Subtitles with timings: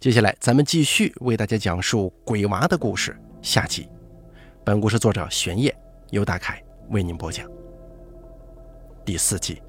[0.00, 3.18] 接下来，咱们继续为大家讲述鬼娃的故事。
[3.42, 3.88] 下集，
[4.62, 5.76] 本故事作者玄烨，
[6.10, 7.44] 由大凯为您播讲。
[9.04, 9.60] 第四集，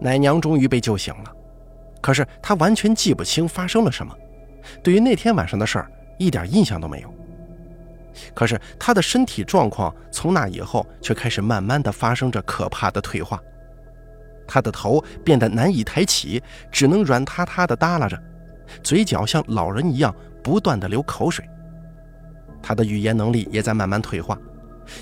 [0.00, 1.36] 奶娘终于被救醒了，
[2.00, 4.16] 可是她完全记不清发生了什么，
[4.82, 7.14] 对于那天晚上的事儿一点印象都没有。
[8.32, 13.38] 可是她的身体状况从那以后却开始慢慢的发生着可怕的退化。
[14.48, 16.42] 他的头变得难以抬起，
[16.72, 18.20] 只能软塌塌地耷拉着，
[18.82, 20.12] 嘴角像老人一样
[20.42, 21.48] 不断地流口水。
[22.60, 24.36] 他的语言能力也在慢慢退化，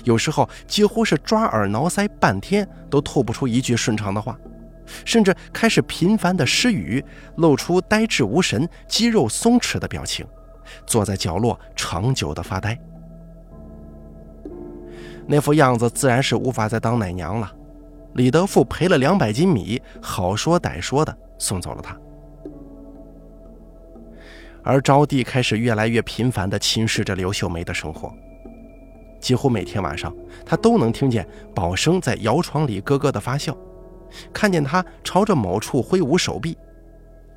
[0.03, 4.37] 有时候几乎是抓耳挠腮，半天都吐不出一句顺畅的话，
[5.03, 7.03] 甚至开始频繁地失语，
[7.37, 10.25] 露出呆滞无神、肌肉松弛的表情，
[10.85, 12.77] 坐在角落长久地发呆。
[15.25, 17.51] 那副样子自然是无法再当奶娘了。
[18.13, 21.95] 李德富赔了两百斤米，好说歹说的送走了他。
[24.63, 28.11] 而招娣开始越来越频繁地侵蚀着刘秀梅的生活，
[29.19, 30.13] 几乎每天晚上，
[30.45, 33.55] 她都能听见宝生在摇床里咯咯的发笑，
[34.33, 36.57] 看见他朝着某处挥舞手臂，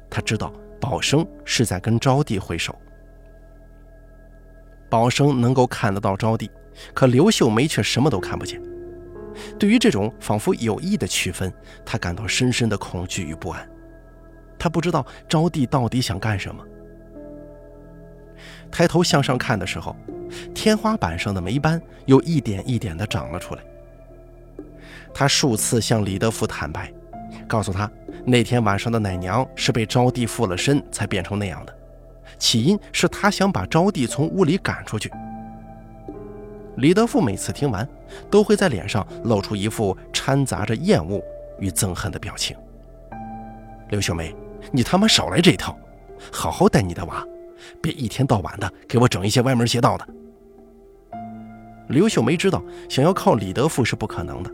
[0.08, 2.74] 他知道宝生是在跟招娣挥手。
[4.88, 6.50] 宝生能够看得到招娣，
[6.92, 8.60] 可刘秀梅却什么都看不见。
[9.58, 11.52] 对于这种仿佛有意的区分，
[11.84, 13.68] 他感到深深的恐惧与不安。
[14.58, 16.64] 他不知道招娣到底想干什么。
[18.70, 19.96] 抬头向上看的时候，
[20.54, 23.62] 天花板上的霉斑又一点一点地长了出来。
[25.12, 26.92] 他数次向李德福坦白，
[27.48, 27.90] 告诉他
[28.24, 31.74] 那天晚上的奶娘是被招娣附了身才变成那样的，
[32.38, 35.10] 起因是他想把招娣从屋里赶出去。
[36.76, 37.86] 李德富每次听完，
[38.30, 41.22] 都会在脸上露出一副掺杂着厌恶
[41.58, 42.56] 与憎恨的表情。
[43.88, 44.34] 刘秀梅，
[44.70, 45.76] 你他妈少来这一套，
[46.32, 47.26] 好好带你的娃，
[47.82, 50.06] 别一天到晚的给我整一些歪门邪道的。
[51.88, 54.50] 刘秀梅知道，想要靠李德富是不可能的，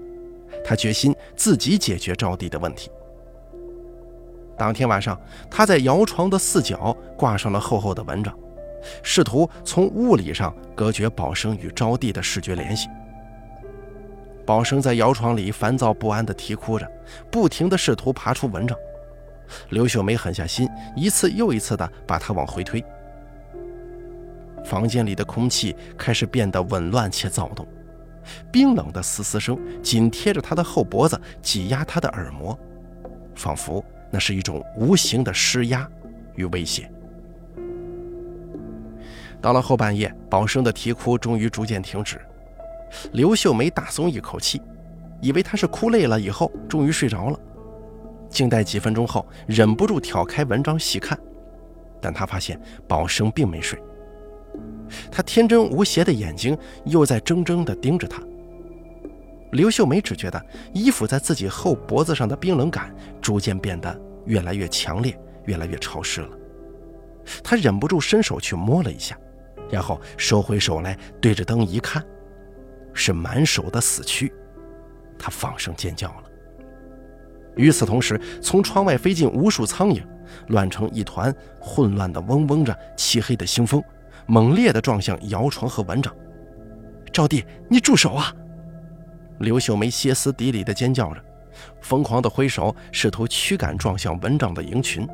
[0.64, 2.90] 她决心自己解决招娣的问题。
[4.56, 8.34] 当天晚上，她在摇床的四角挂上了厚厚的蚊帐。
[9.02, 12.88] 试图从物理上隔绝宝生与招娣的视觉联系。
[14.44, 16.88] 宝生在摇床里烦躁不安地啼哭着，
[17.30, 18.78] 不停地试图爬出蚊帐。
[19.70, 22.84] 刘秀梅狠下心，一次又一次地把他往回推。
[24.64, 27.66] 房间里的空气开始变得紊乱且躁动，
[28.50, 32.58] 冰冷的嘶嘶声紧贴着他的后脖子，挤压他的耳膜，
[33.34, 35.88] 仿佛那是一种无形的施压
[36.34, 36.90] 与威胁。
[39.46, 42.20] 到了后半夜，宝生的啼哭终于逐渐停止。
[43.12, 44.60] 刘秀梅大松一口气，
[45.22, 47.38] 以为他是哭累了以后终于睡着了。
[48.28, 51.16] 静待几分钟后，忍不住挑开文章细看，
[52.00, 53.80] 但他发现宝生并没睡。
[55.12, 58.20] 他天真无邪的眼睛又在怔怔地盯着他。
[59.52, 66.30] 刘秀梅只觉得衣服在自己后脖子上的冰冷感逐渐变得越来越强烈，越来越潮湿了。
[67.44, 69.16] 她忍不住伸手去摸了一下。
[69.70, 72.04] 然后收回手来，对着灯一看，
[72.94, 74.32] 是满手的死蛆，
[75.18, 76.22] 他放声尖叫了。
[77.56, 80.02] 与此同时，从窗外飞进无数苍蝇，
[80.48, 83.82] 乱成一团，混乱的嗡嗡着，漆黑的腥风
[84.26, 86.14] 猛烈地撞向摇床和蚊帐。
[87.12, 88.34] 招娣，你住手啊！
[89.38, 91.24] 刘秀梅歇斯底里的尖叫着，
[91.80, 95.08] 疯狂地挥手，试图驱赶撞向蚊帐的蝇群。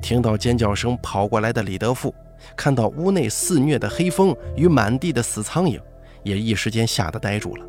[0.00, 2.14] 听到尖叫声跑过来的李德富。
[2.56, 5.80] 看到屋内肆虐的黑风与满地的死苍蝇，
[6.22, 7.66] 也一时间吓得呆住了。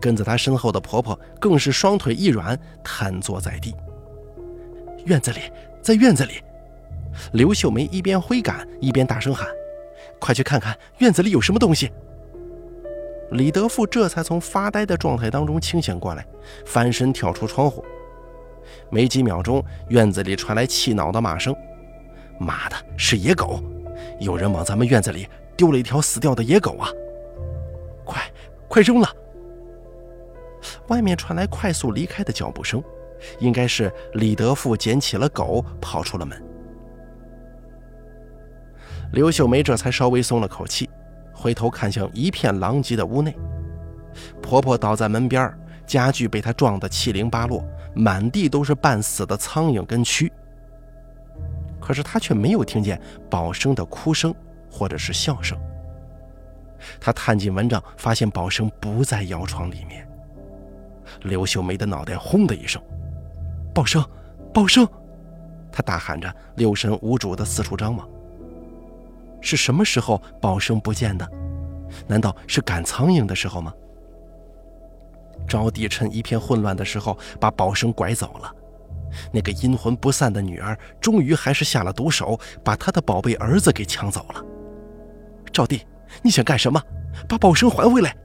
[0.00, 3.74] 跟在他身后的婆婆更是双腿一软，瘫坐在地。
[5.06, 5.40] 院子里，
[5.82, 6.34] 在院子里，
[7.32, 9.48] 刘秀梅一边挥杆一边大声喊
[10.20, 11.90] ：“快去看看院子里有什么东西！”
[13.32, 16.24] 李德富这才从发呆的状态当中清醒过来，
[16.66, 17.84] 翻身跳出窗户。
[18.90, 21.54] 没几秒钟，院子里传来气恼的骂声。
[22.38, 23.62] 妈的，是野狗！
[24.20, 26.88] 有人往咱们院子里丢了一条死掉的野狗啊！
[28.04, 28.22] 快，
[28.68, 29.08] 快扔了！
[30.88, 32.82] 外面传来快速离开的脚步声，
[33.38, 36.42] 应该是李德富捡起了狗，跑出了门。
[39.12, 40.88] 刘秀梅这才稍微松了口气，
[41.32, 43.36] 回头看向一片狼藉的屋内，
[44.42, 45.52] 婆婆倒在门边，
[45.86, 47.64] 家具被她撞得七零八落，
[47.94, 50.30] 满地都是半死的苍蝇跟蛆。
[51.84, 52.98] 可是他却没有听见
[53.28, 54.34] 宝生的哭声
[54.70, 55.58] 或者是笑声。
[56.98, 60.08] 他探进蚊帐，发现宝生不在摇床里面。
[61.24, 62.82] 刘秀梅的脑袋轰的一声
[63.74, 64.02] ：“宝生，
[64.52, 64.88] 宝生！
[65.70, 68.08] 他大喊着，六神无主的四处张望。
[69.42, 71.30] 是什么时候宝生不见的？
[72.06, 73.74] 难道是赶苍蝇的时候吗？
[75.46, 78.54] 招娣趁一片混乱的时候把宝生拐走了。
[79.32, 84.44] 那个阴魂不散的女儿，终于还是下了毒手，把她的宝贝儿子给抢走了。
[85.52, 85.86] 赵弟，
[86.22, 86.82] 你想干什么？
[87.28, 88.16] 把宝生还回来！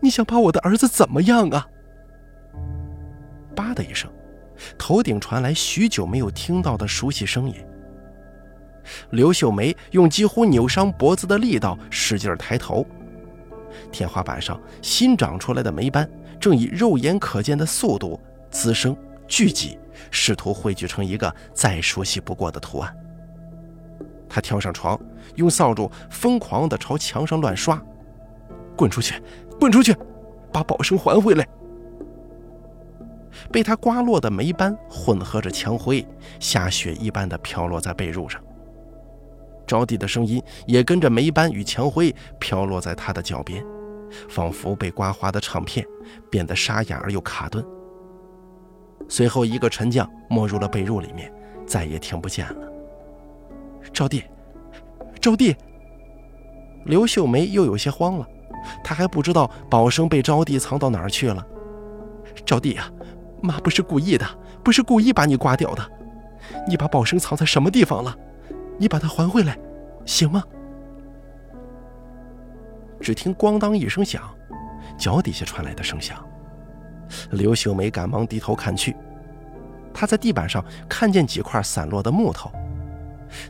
[0.00, 1.66] 你想把我的儿子怎么样啊？
[3.54, 4.10] 叭的一声，
[4.78, 7.54] 头顶传来许久没有听到的熟悉声音。
[9.10, 12.84] 刘秀梅用几乎扭伤脖子的力道使劲抬头，
[13.92, 16.08] 天花板上新长出来的霉斑
[16.40, 18.18] 正以肉眼可见的速度
[18.50, 18.96] 滋生
[19.28, 19.78] 聚集，
[20.10, 22.94] 试图汇聚成一个再熟悉不过的图案。
[24.28, 24.98] 他跳上床，
[25.36, 27.80] 用扫帚疯狂地朝墙上乱刷
[28.76, 29.22] ：“滚出去，
[29.60, 29.94] 滚出去，
[30.50, 31.46] 把宝生还回来！”
[33.50, 36.06] 被他刮落的霉斑混合着墙灰，
[36.40, 38.42] 下雪一般的飘落在被褥上。
[39.66, 43.64] 招娣的声音也跟着霉斑与墙灰飘落在他的脚边，
[44.28, 45.86] 仿佛被刮花的唱片，
[46.30, 47.64] 变得沙哑而又卡顿。
[49.12, 51.30] 随后，一个沉降没入了被褥里面，
[51.66, 52.72] 再也听不见了。
[53.92, 54.24] 招娣，
[55.20, 55.54] 招娣。
[56.86, 58.26] 刘秀梅又有些慌了，
[58.82, 61.46] 她还不知道宝生被招娣藏到哪儿去了。
[62.46, 62.90] 招娣呀，
[63.42, 64.26] 妈不是故意的，
[64.64, 65.86] 不是故意把你刮掉的。
[66.66, 68.16] 你把宝生藏在什么地方了？
[68.78, 69.58] 你把他还回来，
[70.06, 70.42] 行吗？
[72.98, 74.22] 只听“咣当”一声响，
[74.96, 76.16] 脚底下传来的声响。
[77.30, 78.96] 刘秀梅赶忙低头看去，
[79.92, 82.50] 她在地板上看见几块散落的木头，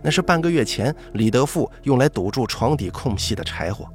[0.02, 3.88] 那是半个月前李德富用来堵住床底空隙的柴火。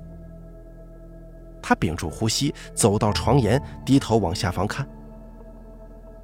[1.61, 4.87] 他屏住呼吸，走到床沿，低头往下方看。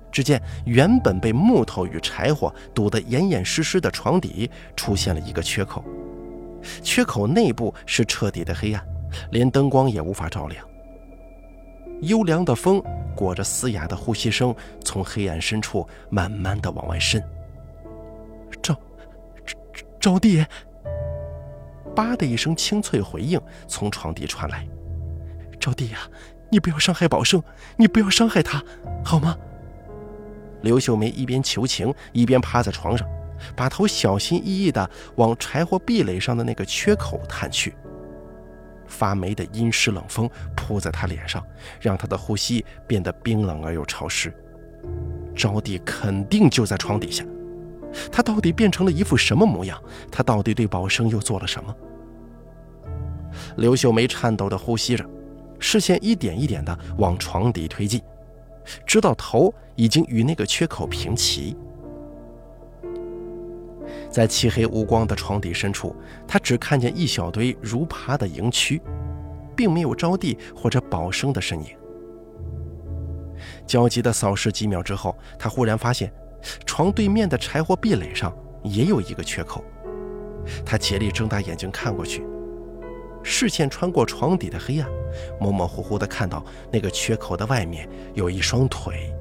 [0.09, 5.83] 只见原本被木头与柴火堵得严严实实的床底出现了一个缺口，
[6.81, 8.85] 缺口内部是彻底的黑暗，
[9.31, 10.65] 连灯光也无法照亮。
[12.03, 12.81] 幽凉的风
[13.15, 17.23] 裹着嘶哑的呼吸声，从黑暗深处慢慢的往外渗。
[18.61, 18.73] 招，
[19.45, 19.55] 招，
[19.99, 20.45] 招娣！
[21.95, 24.67] 叭的一声清脆回应从床底传来。
[25.59, 25.99] 招娣呀，
[26.51, 27.41] 你不要伤害宝生，
[27.77, 28.61] 你不要伤害他，
[29.03, 29.37] 好吗？
[30.61, 33.07] 刘秀梅一边求情，一边趴在床上，
[33.55, 37.75] 把头小心翼翼地往柴火壁垒上的那个缺口探去。
[38.93, 41.43] 发霉的阴湿冷风扑在她脸上，
[41.81, 44.31] 让她的呼吸变得冰冷而又潮湿。
[45.35, 47.25] 招娣肯定就在床底下，
[48.11, 49.81] 她到底变成了一副什么模样？
[50.11, 51.75] 她到底对宝生又做了什么？
[53.57, 55.03] 刘秀梅颤抖地呼吸着，
[55.57, 57.99] 视线一点一点地往床底推进。
[58.85, 61.57] 直到头已经与那个缺口平齐，
[64.13, 65.95] 在漆黑无光的床底深处，
[66.27, 68.79] 他只看见一小堆如爬的蝇蛆，
[69.55, 71.75] 并没有招娣或者宝生的身影。
[73.65, 76.13] 焦急地扫视几秒之后，他忽然发现，
[76.63, 78.31] 床对面的柴火壁垒上
[78.63, 79.65] 也有一个缺口。
[80.63, 82.23] 他竭力睁大眼睛看过去。
[83.23, 84.87] 视线穿过床底的黑暗，
[85.39, 89.11] 模模糊糊地看到那个缺口的外面有一双腿，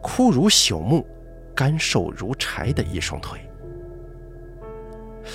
[0.00, 1.04] 枯如朽木、
[1.56, 3.40] 干瘦如柴的一双腿。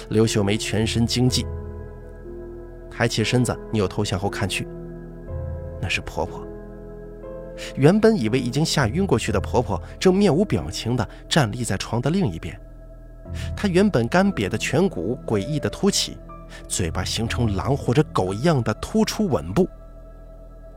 [0.10, 1.46] 刘秀梅全身惊悸，
[2.90, 4.68] 抬起身子，扭头向后看去，
[5.82, 6.46] 那是婆婆。
[7.75, 12.60] 原本以为已经吓晕过去的婆婆，正面无表情地站立在床的另一边，
[13.56, 16.18] 她原本干瘪的颧骨诡异地凸起。
[16.68, 19.68] 嘴巴形成狼或者狗一样的突出吻部，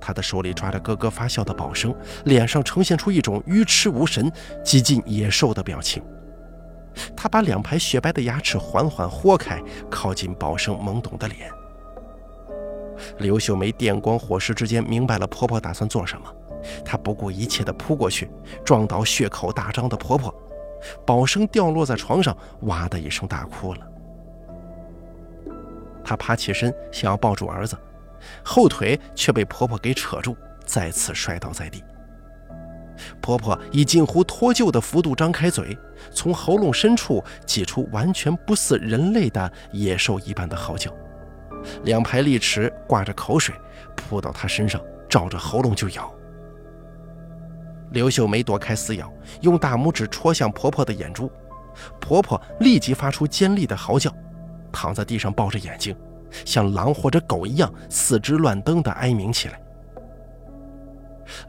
[0.01, 1.95] 她的手里抓着咯咯发笑的宝生，
[2.25, 4.33] 脸上呈现出一种愚痴无神、
[4.65, 6.03] 几近野兽的表情。
[7.17, 11.51] 他把两排雪白的牙齿缓缓豁开，靠近宝生懵懂的脸。
[13.19, 16.35] 刘秀梅电光火石之间明白了婆婆打算做什么，
[16.85, 18.29] 她不顾一切地扑过去，
[18.65, 20.35] 撞倒血口大张的婆婆，
[21.07, 23.81] 宝生掉落在床上，哇的一声大哭了。
[26.05, 27.77] 她爬起身，想要抱住儿子，
[28.43, 31.85] 后腿却被婆婆给扯住，再次摔倒在地。
[33.21, 35.77] 婆婆以近乎脱臼的幅度张开嘴，
[36.13, 40.93] 从喉咙深处挤出完全不似人类的野兽一般的嚎叫，
[41.85, 43.55] 两排利齿挂着口水
[43.97, 46.13] 扑到她身上，照着喉咙就咬。
[47.91, 51.31] 刘秀梅躲开撕咬，用大拇指戳向婆婆的眼珠，
[52.01, 54.13] 婆婆立即发出尖利的嚎叫。
[54.71, 55.97] 躺在地上，抱着眼睛，
[56.45, 59.59] 像狼或者狗一样四肢乱蹬的哀鸣起来。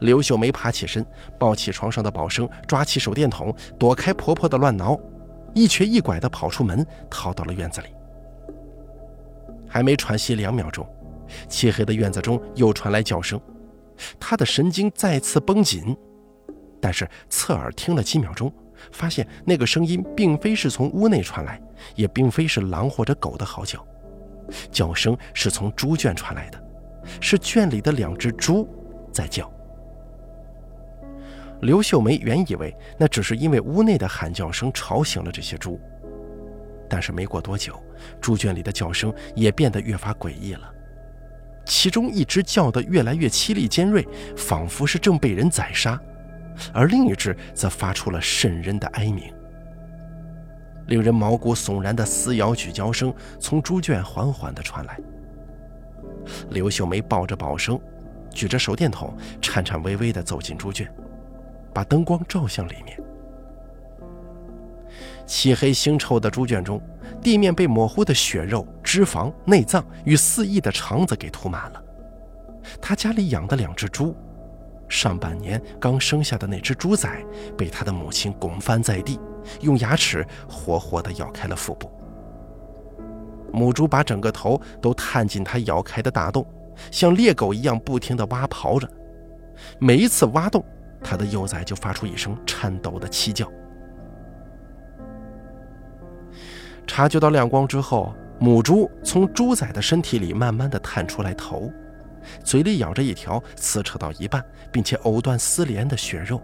[0.00, 1.04] 刘秀梅爬起身，
[1.38, 4.98] 抱起床上的宝生，抓起手电筒，躲开婆婆的乱挠，
[5.54, 7.88] 一瘸一拐地跑出门，逃到了院子里。
[9.68, 10.86] 还没喘息两秒钟，
[11.48, 13.40] 漆黑的院子中又传来叫声，
[14.18, 15.96] 她的神经再次绷紧，
[16.80, 18.52] 但是侧耳听了几秒钟，
[18.90, 21.60] 发现那个声音并非是从屋内传来，
[21.94, 23.86] 也并非是狼或者狗的嚎叫，
[24.72, 26.60] 叫声是从猪圈传来的，
[27.20, 28.68] 是圈里的两只猪
[29.12, 29.48] 在叫。
[31.62, 35.78] 刘秀梅原以为那只是因为屋内的喊叫声吵醒了这些猪，
[36.88, 37.78] 但是没过多久，
[38.20, 40.72] 猪圈里的叫声也变得越发诡异了。
[41.66, 46.00] 其中一只叫得越来越凄厉尖锐，仿佛是正被人宰杀，
[46.72, 49.32] 而另一只则发出了渗人的哀鸣。
[50.86, 54.98] 令人毛骨悚然的撕咬咀嚼声从猪圈缓缓地传来。
[56.48, 57.78] 刘秀梅抱着宝生，
[58.30, 60.90] 举着手电筒，颤颤巍巍地走进猪圈。
[61.72, 63.00] 把灯光照向里面，
[65.26, 66.80] 漆黑腥臭的猪圈中，
[67.22, 71.82] 地面被模糊的血肉、脂肪、内脏与肆意的肠子给涂满了。
[72.80, 74.14] 他家里养的两只猪，
[74.88, 77.08] 上半年刚生下的那只猪仔，
[77.56, 79.18] 被他的母亲拱翻在地，
[79.60, 81.90] 用牙齿活活地咬开了腹部。
[83.52, 86.46] 母猪把整个头都探进它咬开的大洞，
[86.90, 88.88] 像猎狗一样不停地挖刨着，
[89.78, 90.64] 每一次挖洞。
[91.02, 93.50] 他的幼崽就发出一声颤抖的凄叫。
[96.86, 101.72] 察觉到亮光之后，母猪从猪崽的身体里慢慢的探出来头，
[102.42, 106.40] 嘴里咬着一条撕扯到一半并且藕断丝连的血肉，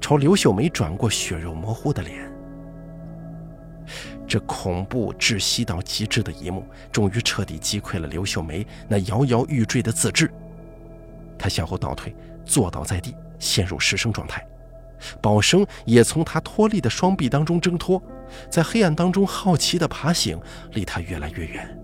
[0.00, 2.30] 朝刘秀梅转过血肉模糊的脸。
[4.28, 10.30] 这恐怖窒息到极致的一幕，终于彻底击溃了刘秀梅那摇摇欲坠的自制。
[11.38, 13.14] 她向后倒退，坐倒在地。
[13.38, 14.46] 陷入失声状态，
[15.20, 18.02] 宝生也从他脱力的双臂当中挣脱，
[18.50, 20.38] 在黑暗当中好奇地爬行，
[20.72, 21.78] 离他越来越远。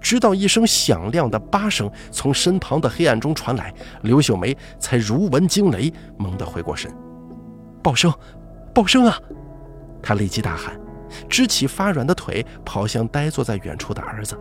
[0.00, 6.92] 直到一声响亮的八声从身旁的黑暗中传来，刘秀梅才如闻惊雷，猛地回过神。
[7.82, 8.12] 宝生，
[8.74, 9.18] 宝生啊！
[10.02, 10.78] 她立即大喊，
[11.28, 14.36] 支起发软的腿，跑向呆坐在远处的儿子。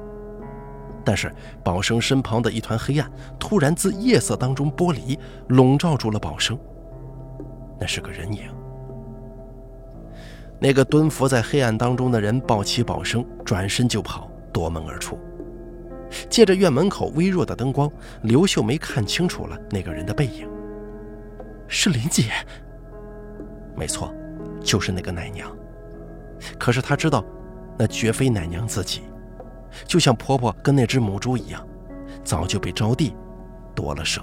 [1.03, 5.17] 但是宝生身旁的一团黑暗突然自夜色当中剥离，
[5.47, 6.57] 笼罩住了宝生。
[7.79, 8.43] 那是个人影。
[10.59, 15.17] 那个蹲伏在黑暗当中的人抱起宝生，转身就跑，夺门而出。
[16.29, 17.89] 借着院门口微弱的灯光，
[18.21, 20.47] 刘秀梅看清楚了那个人的背影。
[21.67, 22.25] 是林姐。
[23.75, 24.13] 没错，
[24.61, 25.49] 就是那个奶娘。
[26.59, 27.25] 可是她知道，
[27.77, 29.01] 那绝非奶娘自己。
[29.85, 31.65] 就像婆婆跟那只母猪一样，
[32.23, 33.13] 早就被招娣
[33.75, 34.21] 夺了舍。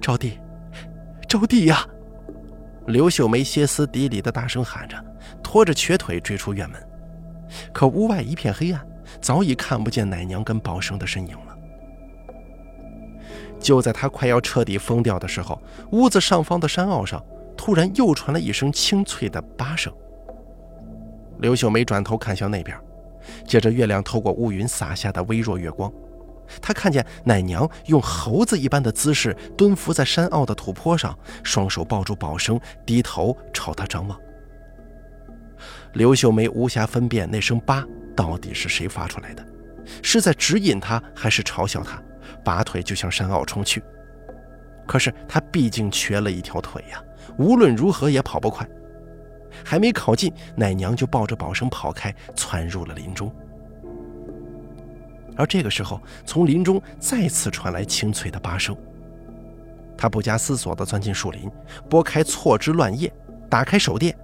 [0.00, 0.38] 招娣，
[1.28, 1.86] 招娣呀！
[2.86, 4.96] 刘秀梅歇斯底里的大声喊着，
[5.42, 6.80] 拖着瘸腿追出院门。
[7.72, 8.84] 可屋外一片黑暗，
[9.20, 11.56] 早已看不见奶娘跟宝生的身影了。
[13.60, 15.60] 就在她快要彻底疯掉的时候，
[15.92, 17.22] 屋子上方的山坳上
[17.56, 19.92] 突然又传来一声清脆的八声。
[21.40, 22.78] 刘秀梅转头看向那边，
[23.46, 25.90] 借着月亮透过乌云洒下的微弱月光，
[26.60, 34.18] 她看见奶娘用猴子一般的姿势蹲伏在山坳的土坡上，双手抱住宝生，低头朝他张望。
[35.94, 39.44] 刘秀梅无暇分辨那声“八”到底是谁发出来的，
[40.02, 42.02] 是在指引他，还是嘲笑他？
[42.44, 43.82] 拔腿就向山坳冲去。
[44.86, 47.02] 可是他毕竟瘸了一条腿呀，
[47.38, 48.68] 无论如何也跑不快。
[49.64, 53.32] 还没靠近，奶娘就抱着宝生跑开，窜入了林中。
[55.36, 58.76] 而这个时候，从林中再次传来清脆的八声。
[59.96, 61.50] 他不加思索地钻进树林，
[61.88, 63.12] 拨开错枝乱叶，
[63.48, 64.16] 打开手电，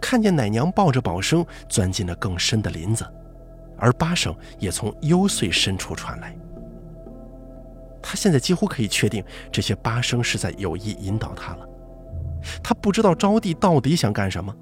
[0.00, 3.06] 看见奶娘抱着宝生钻进了更深的林子，
[3.78, 6.36] 而八声也从幽邃深处传来。
[8.02, 11.68] 他现在几乎可以确定，这些八声是在有意引导他了。
[12.62, 14.54] 他不知道招娣到底想干什么。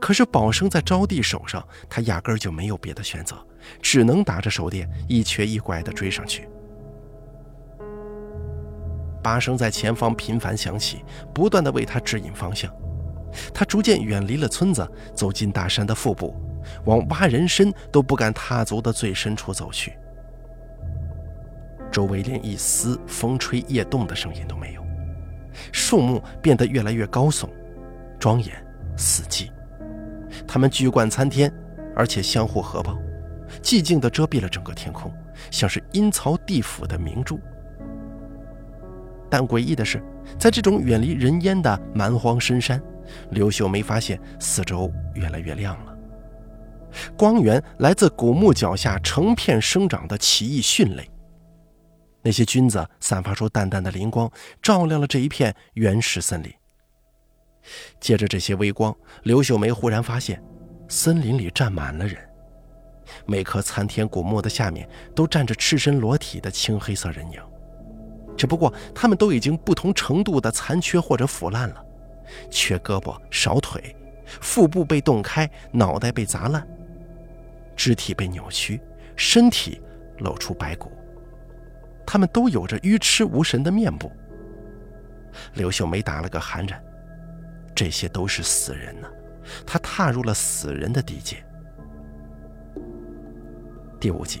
[0.00, 3.36] 可是宝生在招娣手上，他压根就没有别的选择，
[3.80, 6.48] 只能打着手电，一瘸一拐地追上去。
[9.22, 11.04] 八声在前方频繁响起，
[11.34, 12.72] 不断地为他指引方向。
[13.52, 16.34] 他逐渐远离了村子，走进大山的腹部，
[16.86, 19.92] 往挖人参都不敢踏足的最深处走去。
[21.90, 24.82] 周围连一丝风吹叶动的声音都没有，
[25.72, 27.48] 树木变得越来越高耸、
[28.18, 28.54] 庄严、
[28.96, 29.50] 死寂。
[30.46, 31.52] 他们聚冠参天，
[31.94, 32.96] 而且相互合抱，
[33.62, 35.12] 寂静地遮蔽了整个天空，
[35.50, 37.38] 像是阴曹地府的明珠。
[39.30, 40.02] 但诡异的是，
[40.38, 42.82] 在这种远离人烟的蛮荒深山，
[43.30, 45.94] 刘秀梅发现四周越来越亮了。
[47.16, 51.06] 光源来自古墓脚下成片生长的奇异迅雷，
[52.22, 54.30] 那些菌子散发出淡淡的灵光，
[54.62, 56.50] 照亮了这一片原始森林。
[58.00, 60.42] 借着这些微光，刘秀梅忽然发现，
[60.88, 62.16] 森林里站满了人，
[63.26, 67.40] 每棵参天古木的下面都站着赤身裸体的青黑色人影。
[68.36, 71.84] 只不过他们都已经不同程度的残缺或者腐烂了，
[72.50, 73.96] 缺胳膊少腿，
[74.40, 76.66] 腹部被洞开，脑袋被砸烂，
[77.74, 78.80] 肢体被扭曲，
[79.16, 79.80] 身体
[80.18, 80.92] 露出白骨。
[82.06, 84.10] 他们都有着愚痴无神的面部。
[85.54, 86.82] 刘秀梅打了个寒颤，
[87.78, 89.08] 这些都是死人呢，
[89.64, 91.36] 他踏入了死人的地界。
[94.00, 94.40] 第五集。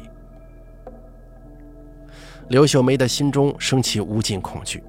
[2.48, 4.82] 刘秀梅的心中升起无尽恐惧，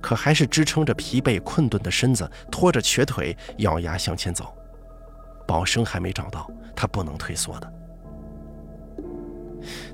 [0.00, 4.56] 可还是支撑着疲惫困顿的身子，拖着瘸腿，咬牙向前走。
[5.46, 7.70] 宝生还没找到，她不能退缩的。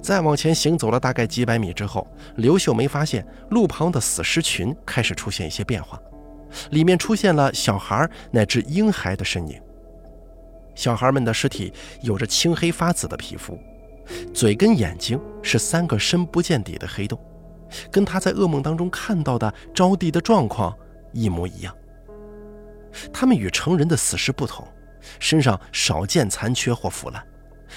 [0.01, 6.01] 再往前行走了大概几百米之后，刘秀梅发现路旁的死尸群开始出现一些变化，
[6.71, 9.61] 里面出现了小孩乃至婴孩的身影。
[10.75, 11.73] 小孩们的尸体
[12.03, 13.59] 有着青黑发紫的皮肤。
[14.33, 17.19] 嘴跟眼睛是三个深不见底的黑洞，
[17.91, 20.73] 跟他在噩梦当中看到的招娣的状况
[21.13, 21.75] 一模一样。
[23.13, 24.65] 他们与成人的死尸不同，
[25.19, 27.21] 身上少见残缺或腐烂，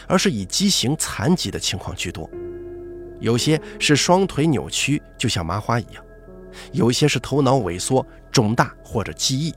[0.08, 2.30] 而是以畸形残疾的情况居多。
[3.20, 6.04] 有些是双腿扭曲，就像麻花一样；
[6.72, 8.06] 有些是头脑萎缩、
[8.40, 9.54] 肿大或者记忆，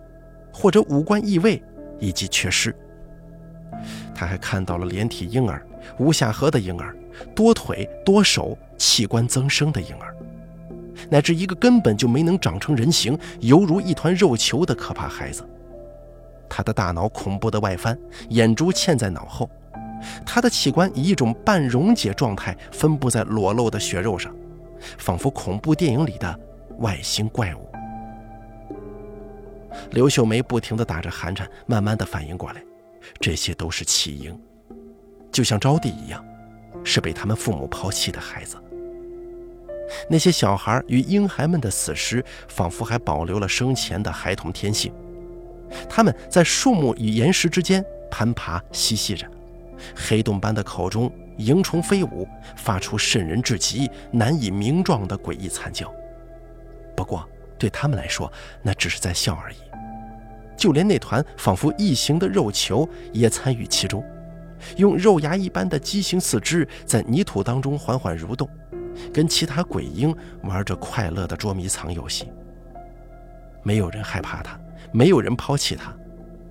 [0.53, 1.63] 或者五官异位
[2.01, 2.75] 以及缺失。
[4.13, 5.65] 他还看到了连体婴儿。
[5.99, 6.93] 无下颌的婴儿，
[7.33, 10.17] 多腿多手，器官增生的婴儿，
[11.09, 15.49] 乃至一个根本就没能长成人形，犹如一团肉球的可怕孩子。
[16.49, 17.97] 他的大脑恐怖的外翻，
[18.31, 19.49] 眼珠嵌在脑后，
[20.27, 24.35] 他的器官以一种半溶解状态分布在裸露的血肉上，
[24.99, 26.41] 仿佛恐怖电影里的
[26.79, 27.72] 外星怪物。
[29.91, 32.63] 刘秀梅不停地打着寒颤，慢慢地反应过来，
[33.21, 34.39] 这些都是弃婴。
[35.31, 36.25] 就像招娣一样，
[36.85, 38.57] 是被他们父母抛弃的孩子。
[40.09, 44.93] 那些小孩与婴孩们的死尸，仿佛还保留了生前的孩童天性。
[45.89, 49.27] 他们在树木与岩石之间攀爬嬉戏着，
[49.95, 55.93] 黑洞般的口中蝇虫飞舞，发出渗人至极、难以名状的诡异惨叫。
[56.95, 57.27] 不过，
[57.63, 59.57] 对他们来说，那只是在笑而已。
[60.57, 64.05] 就连那团仿佛异形的肉球也参与其中。
[64.79, 68.51] 用肉芽一般的畸形四肢在泥土当中缓缓蠕动，
[69.15, 72.33] 跟其他鬼婴玩着快乐的捉迷藏游戏。
[73.63, 74.59] 没有人害怕他，
[74.91, 75.95] 没有人抛弃他，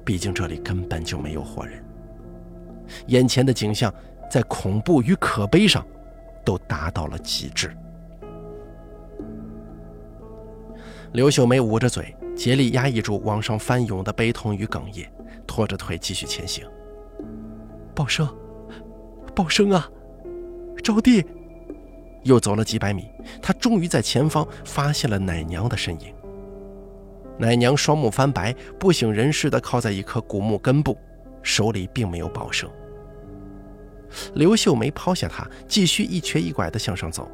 [0.05, 1.83] 毕竟这里根本就没有活人。
[3.07, 3.93] 眼前的景象，
[4.29, 5.85] 在恐怖与可悲上，
[6.45, 7.75] 都达到了极致。
[11.13, 15.09] 刘秀梅捂着嘴，竭力压抑住往上翻涌的悲痛与哽咽，
[15.45, 16.65] 拖着腿继续前行。
[17.93, 18.27] 宝生，
[19.35, 19.89] 宝生啊！
[20.81, 21.25] 招娣
[22.23, 23.09] 又走了几百米，
[23.41, 26.13] 他终于在前方发现了奶娘的身影。
[27.37, 30.97] 奶娘双目翻白，不省人事地靠在一棵古木根部，
[31.43, 32.69] 手里并没有宝生。
[34.35, 37.29] 刘秀梅抛下他，继续一瘸一拐地向上走。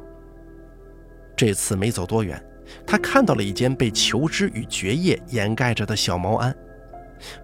[1.36, 2.42] 这次没走多远，
[2.86, 6.54] 他看到了一间被求知与蕨叶掩盖着的小茅庵。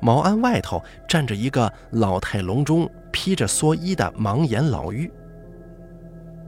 [0.00, 5.10] 茅庵外头站着一个老态龙钟、披着蓑衣的盲眼老妪。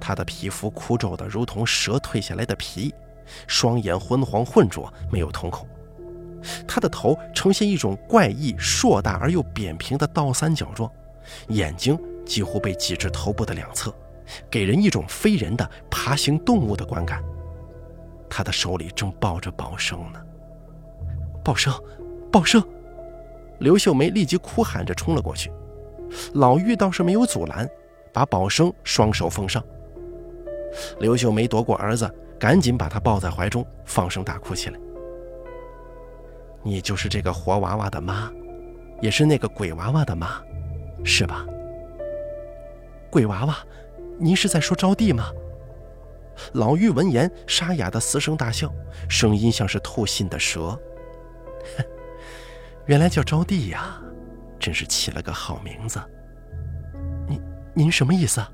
[0.00, 2.94] 他的皮肤枯皱的如同蛇蜕下来的皮，
[3.46, 5.66] 双眼昏黄浑浊，没有瞳孔。
[6.68, 10.88] 他的头呈现一种怪异、硕大而又扁平的倒三角状，
[11.48, 13.92] 眼睛几乎被挤至头部的两侧，
[14.48, 17.20] 给人一种非人的爬行动物的观感。
[18.28, 20.20] 他的手里正抱着宝生呢。
[21.44, 21.72] 宝生，
[22.30, 22.62] 宝生！
[23.58, 25.50] 刘秀梅立即哭喊着冲了过去，
[26.34, 27.68] 老妪倒是没有阻拦，
[28.12, 29.62] 把宝生双手奉上。
[30.98, 34.78] 刘秀梅夺过儿子，赶紧把他抱在怀中，放声大哭起来。
[36.62, 38.30] 你就是这个活娃娃的妈，
[39.00, 40.42] 也是那个鬼娃娃的妈，
[41.04, 41.46] 是吧？
[43.08, 43.56] 鬼娃娃，
[44.18, 45.30] 您是在说招娣吗？
[46.54, 48.72] 老妪闻言，沙哑的嘶声大笑，
[49.08, 50.78] 声音像是吐信的蛇。
[52.86, 54.00] 原来叫招娣呀，
[54.58, 56.00] 真是起了个好名字。
[57.26, 57.42] 您
[57.74, 58.44] 您什么意思？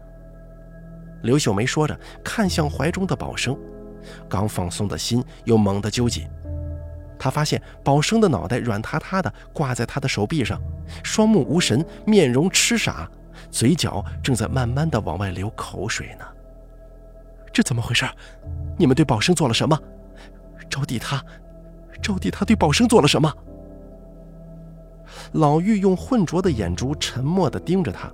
[1.22, 3.56] 刘秀梅说着，看向怀中的宝生，
[4.28, 6.28] 刚放松的心又猛地揪紧。
[7.18, 10.60] 他发现宝生的脑袋软塌塌的挂在他的手臂上，
[11.04, 13.08] 双目无神，面容痴傻，
[13.50, 16.24] 嘴角正在慢慢的往外流口水呢。
[17.52, 18.06] 这怎么回事？
[18.78, 19.78] 你们对宝生做了什么？
[20.70, 21.22] 招娣他，
[22.02, 23.32] 招娣他对宝生做了什么？
[25.32, 28.10] 老妪用浑浊的眼珠沉默地盯着他，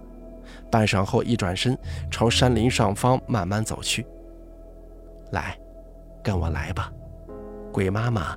[0.71, 1.79] 半晌后一转身，
[2.11, 4.05] 朝山林上方慢慢走去。
[5.31, 5.57] 来，
[6.23, 6.93] 跟我来吧，
[7.73, 8.37] 鬼妈妈。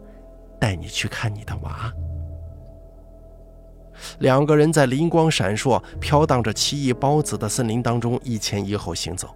[0.60, 1.92] 带你去看你的娃。
[4.20, 9.36] 两个人在灵光闪烁、飘荡着奇异孢子的森林当中一前一后行走，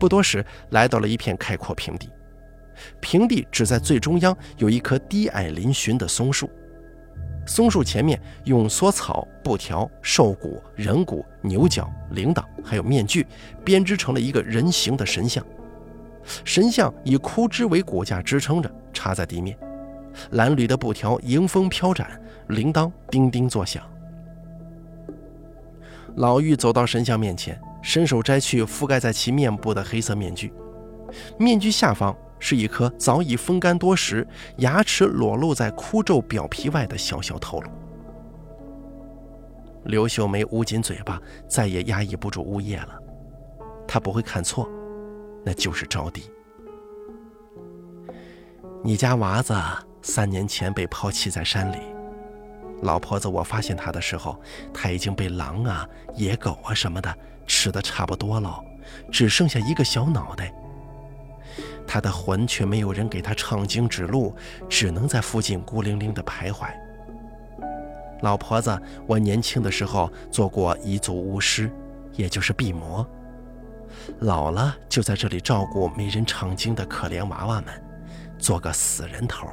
[0.00, 2.08] 不多时来到了一片开阔平地。
[2.98, 6.50] 平地只在最中央有一棵低矮嶙峋的松树，
[7.46, 13.26] 松树前面用梭草、布条、兽骨、人骨、牛角、铃铛还有面具
[13.62, 15.44] 编织成了一个人形的神像，
[16.42, 19.56] 神像以枯枝为骨架支撑着，插在地面。
[20.30, 23.82] 蓝缕的布条迎风飘展，铃铛叮叮作响。
[26.16, 30.52] 老妪走到神像面前，伸手摘去覆盖在其面部的黑色面具，
[31.38, 34.26] 面具下方是一颗早已风干多时、
[34.58, 37.70] 牙齿裸露在枯皱表皮外的小小头颅。
[39.84, 42.98] 刘秀梅捂紧嘴巴，再也压抑不住呜咽了。
[43.86, 44.68] 她不会看错，
[45.44, 46.22] 那就是招娣。
[48.82, 49.54] 你家娃子。
[50.02, 51.76] 三年前被抛弃在山里，
[52.80, 54.40] 老婆子，我发现他的时候，
[54.72, 57.14] 他已经被狼啊、野狗啊什么的
[57.50, 58.64] 吃的差不多了，
[59.10, 60.54] 只剩下一个小脑袋。
[61.84, 64.32] 他的魂却没有人给他唱经指路，
[64.68, 66.68] 只能在附近孤零零的徘徊。
[68.20, 71.68] 老婆子，我年轻的时候做过彝族巫师，
[72.12, 73.04] 也就是毕魔，
[74.20, 77.66] 老了就在这里照顾没人唱经的可怜娃娃们，
[78.38, 79.48] 做个死人头。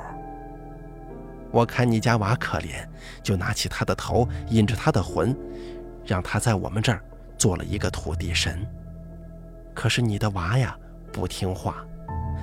[1.49, 2.87] 我看你家娃可怜，
[3.23, 5.35] 就拿起他的头，引着他的魂，
[6.05, 7.01] 让他在我们这儿
[7.37, 8.65] 做了一个土地神。
[9.73, 10.77] 可是你的娃呀，
[11.11, 11.85] 不听话，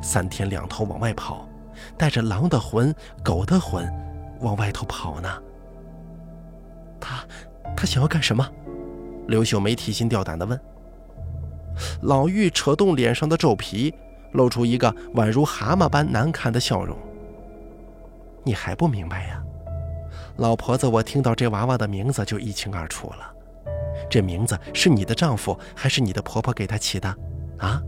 [0.03, 1.49] 三天两头往外跑，
[1.99, 3.93] 带着狼的魂、狗的魂
[4.41, 5.29] 往外头跑呢。
[7.01, 7.25] 他，
[7.77, 8.49] 他想要干什么？
[9.27, 10.59] 刘秀梅提心吊胆地问。
[12.03, 13.93] 老妪扯动脸上的皱皮，
[14.33, 16.97] 露出一个宛如蛤蟆般难看的笑容。
[18.45, 19.43] 你还不明白呀，
[20.37, 23.34] 老婆子，我听到这娃娃的名字就一清二楚了。
[24.11, 27.09] 这名字是你的丈夫还是你的婆婆给他起的？
[27.59, 27.83] 啊，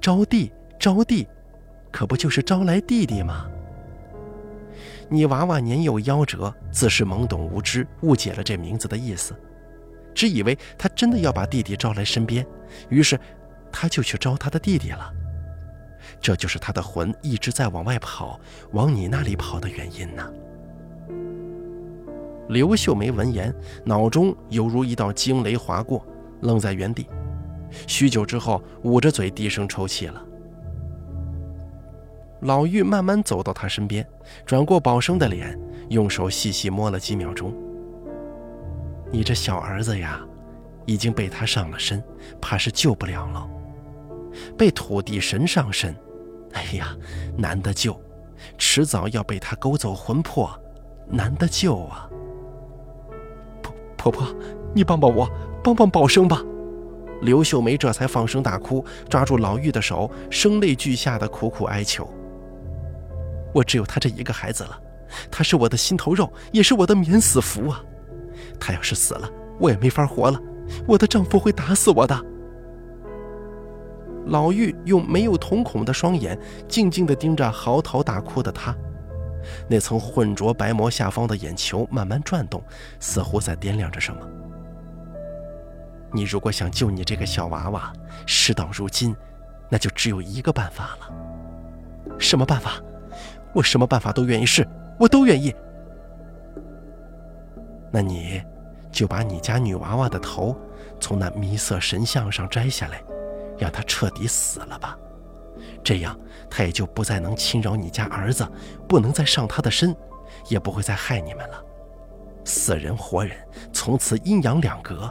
[0.00, 1.26] 招娣，招娣，
[1.90, 3.46] 可不就是招来弟弟吗？
[5.08, 9.34] 你娃娃年幼夭折，自是懵懂无知，误解了这名字的意思，
[10.14, 12.46] 只以为他真的要把弟弟招来身边，
[12.90, 13.18] 于是
[13.72, 15.12] 他就去招他的弟弟了。
[16.20, 18.38] 这就是他的魂一直在往外跑，
[18.72, 20.30] 往你那里跑的原因呢。
[22.48, 26.04] 刘秀梅闻言，脑中犹如一道惊雷划过，
[26.40, 27.06] 愣在原地。
[27.86, 30.24] 许久之后，捂着嘴低声抽泣了。
[32.40, 34.06] 老妪慢慢走到他身边，
[34.46, 35.58] 转过宝生的脸，
[35.90, 37.54] 用手细细摸了几秒钟。
[39.10, 40.20] 你这小儿子呀，
[40.86, 42.02] 已经被他上了身，
[42.40, 43.46] 怕是救不了了。
[44.56, 45.94] 被土地神上身。
[46.52, 46.96] 哎呀，
[47.36, 48.00] 难得救，
[48.56, 50.50] 迟早要被他勾走魂魄，
[51.10, 52.07] 难得救啊！
[54.10, 54.34] 婆婆，
[54.74, 55.28] 你帮帮我，
[55.62, 56.42] 帮帮宝生吧！
[57.20, 62.08] 刘秀梅这才放声大哭，抓住老妪的手，声泪俱下的苦苦哀求
[63.52, 64.78] ：“我只有他这一个孩子了，
[65.30, 67.82] 他是我的心头肉，也是我的免死符啊！
[68.60, 70.40] 他要是死了，我也没法活了，
[70.86, 72.18] 我的丈夫会打死我的。”
[74.26, 78.76] 老妪用没有瞳孔的双眼静静地盯着嚎啕大哭的他，
[79.68, 82.62] 那层混浊白膜下方的眼球慢慢转动，
[83.00, 84.20] 似乎在掂量着什么。
[86.12, 87.92] 你如果想救你这个小娃娃，
[88.26, 89.14] 事到如今，
[89.68, 92.18] 那就只有一个办法了。
[92.18, 92.72] 什么办法？
[93.54, 94.66] 我什么办法都愿意试，
[94.98, 95.54] 我都愿意。
[97.90, 98.42] 那你，
[98.90, 100.56] 就把你家女娃娃的头
[101.00, 103.02] 从那迷色神像上摘下来。
[103.58, 104.96] 让她彻底死了吧，
[105.88, 106.14] 这样
[106.50, 108.46] 他也就不再能侵扰你家儿子，
[108.86, 109.96] 不能再上他的身，
[110.48, 111.64] 也不会再害你们了。
[112.44, 113.34] 死人活人，
[113.72, 115.10] 从此阴阳两隔，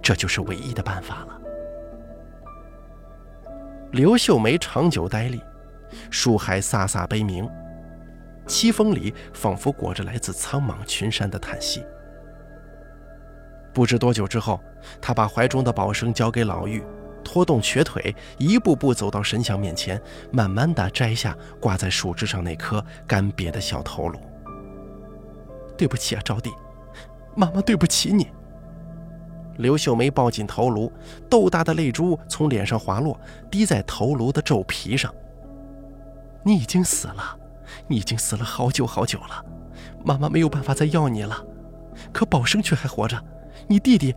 [0.00, 1.38] 这就是唯一的办法了。
[3.92, 5.42] 刘秀梅长久呆立，
[6.10, 7.46] 树海飒飒悲鸣，
[8.46, 11.84] 凄风里仿佛裹着来自苍茫群山的叹息。
[13.74, 14.58] 不知多久之后，
[15.02, 16.82] 他把怀中的宝生交给老妪。
[17.24, 24.18] 拖动瘸腿，一步步走到神像面前，慢慢的摘下挂在树枝上那颗干瘪的小头颅。
[25.76, 26.52] 对不起啊，招娣，
[27.34, 28.28] 妈妈对不起你。
[29.56, 30.92] 刘秀梅抱紧头颅，
[31.28, 33.18] 豆大的泪珠从脸上滑落，
[33.50, 35.12] 滴在头颅的皱皮上。
[36.42, 37.38] 你已经死了，
[37.88, 39.44] 你已经死了好久好久了，
[40.04, 41.44] 妈妈没有办法再要你了。
[42.12, 43.20] 可宝生却还活着，
[43.68, 44.14] 你弟弟，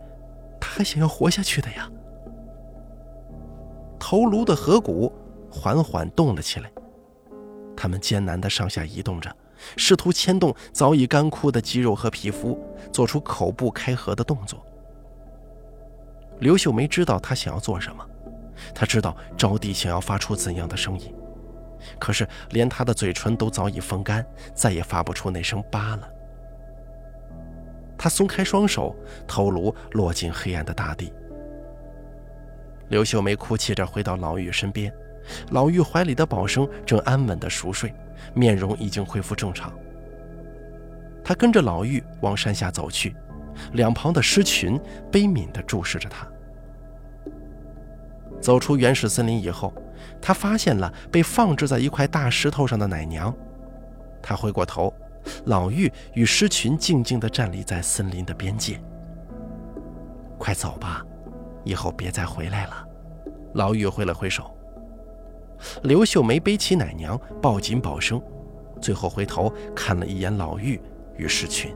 [0.60, 1.88] 他还想要活下去的呀。
[4.10, 5.12] 头颅的颌骨
[5.50, 6.72] 缓缓动了起来，
[7.76, 9.30] 他们艰难地上下移动着，
[9.76, 12.58] 试图牵动早已干枯的肌肉和皮肤，
[12.90, 14.64] 做出口部开合的动作。
[16.38, 18.02] 刘秀梅知道他想要做什么，
[18.74, 21.14] 她知道招娣想要发出怎样的声音，
[21.98, 26.08] 可是连她的嘴唇都早已风干，再也发不出那声“吧”了。
[27.98, 31.12] 她松开双手，头颅落进黑暗的大地。
[32.88, 34.92] 刘秀梅哭泣着回到老妪身边，
[35.50, 37.94] 老妪怀里的宝生正安稳地熟睡，
[38.34, 39.72] 面容已经恢复正常。
[41.22, 43.14] 她跟着老妪往山下走去。
[43.72, 46.24] 两旁的狮群悲悯地注视着他。
[48.40, 49.74] 走出原始森林以后，
[50.20, 53.34] 他发现了被放置在一块大石头上的奶娘。
[54.22, 54.94] 他回过头，
[55.46, 58.80] 老妪与狮群静静地站立在森林的边界。
[60.38, 61.04] 快走吧，
[61.64, 62.84] 以后别再回来了。
[63.54, 64.54] 老妪挥了挥手。
[65.82, 68.22] 刘秀梅背起奶娘，抱紧宝生，
[68.80, 70.78] 最后回头看了一眼老妪
[71.16, 71.74] 与狮群。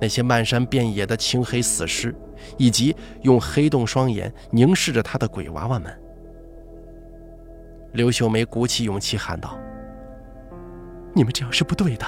[0.00, 2.14] 那些漫山遍野的青黑死尸，
[2.56, 5.92] 以及用黑洞双眼凝视着他的鬼娃娃们，
[7.92, 9.58] 刘秀梅鼓起勇气喊道
[11.14, 12.06] ：“你们这样是不对的，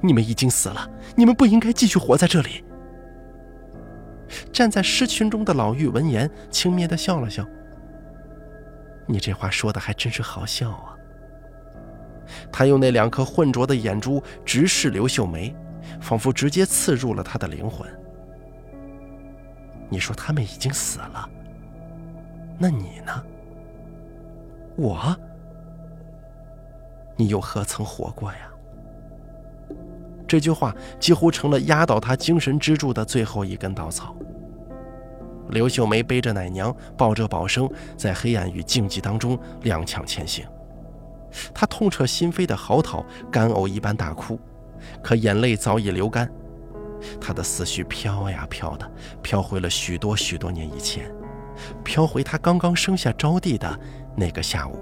[0.00, 2.64] 你们已经死了，你们不应该继续活在这里。”
[4.52, 7.46] 站在尸群中的老妪闻言，轻蔑地笑了笑
[9.06, 10.96] ：“你这话说的还真是好笑啊。”
[12.52, 15.54] 他用那两颗浑浊的眼珠直视刘秀梅。
[16.00, 17.88] 仿佛直接刺入了他的灵魂。
[19.88, 21.28] 你说他们已经死了，
[22.56, 23.24] 那你呢？
[24.76, 25.14] 我？
[27.16, 28.51] 你又何曾活过呀？
[30.32, 34.16] 这句话几乎成了压倒他精神支柱的最后一根稻草。
[35.50, 40.42] 刘秀梅背着奶娘，抱着宝生，在黑暗与静寂当中踉跄前行。
[41.52, 44.40] 她痛彻心扉的嚎啕，干呕一般大哭。
[45.02, 46.26] 可眼泪早已流干，
[47.20, 48.90] 他的思绪飘呀飘的，
[49.20, 51.14] 飘回了许多许多年以前，
[51.84, 53.78] 飘回他刚刚生下招娣的
[54.16, 54.78] 那个下午。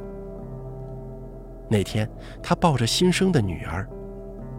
[1.68, 2.08] 那天，
[2.40, 3.88] 他抱着新生的女儿，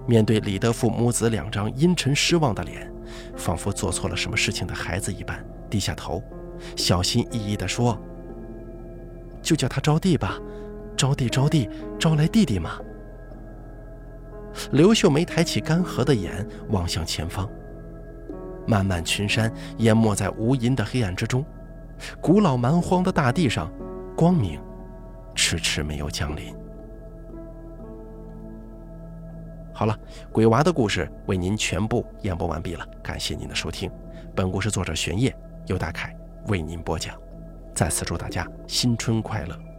[0.07, 2.91] 面对李德富母子两张阴沉失望的脸，
[3.35, 6.21] 仿佛做错了什么事情的孩子一般，低下头，
[6.75, 7.97] 小心翼翼地说
[9.41, 10.39] ：“就叫他招娣吧，
[10.97, 12.79] 招娣，招娣，招来弟弟嘛。”
[14.73, 17.49] 刘秀梅抬起干涸的眼，望向前方。
[18.67, 21.45] 漫漫群山淹没在无垠的黑暗之中，
[22.19, 23.71] 古老蛮荒的大地上，
[24.15, 24.59] 光明
[25.33, 26.53] 迟迟没有降临。
[29.82, 30.00] 好了，
[30.32, 33.89] 鬼娃的故事为您全部演播完毕了，感谢您的收听。
[34.36, 36.15] 本故事作者玄烨，由大凯
[36.50, 37.20] 为您播讲。
[37.74, 39.70] 再次祝大家新春快乐！